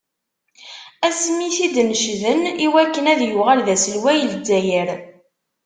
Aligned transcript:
Asmi 1.07 1.43
i 1.47 1.49
t-id-necden 1.55 2.41
i 2.65 2.67
wakken 2.73 3.05
ad 3.13 3.21
yuɣal 3.29 3.59
d 3.65 3.67
aselway 3.75 4.19
n 4.23 4.27
Lezzayer. 4.31 4.89